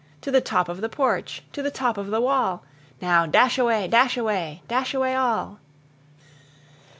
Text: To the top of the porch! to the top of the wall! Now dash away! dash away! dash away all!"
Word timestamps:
To 0.21 0.31
the 0.31 0.41
top 0.41 0.67
of 0.67 0.81
the 0.81 0.89
porch! 0.89 1.43
to 1.53 1.61
the 1.61 1.69
top 1.69 1.95
of 1.95 2.07
the 2.07 2.19
wall! 2.19 2.63
Now 3.03 3.27
dash 3.27 3.59
away! 3.59 3.87
dash 3.87 4.17
away! 4.17 4.63
dash 4.67 4.95
away 4.95 5.13
all!" 5.13 5.59